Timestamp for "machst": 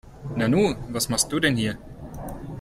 1.11-1.29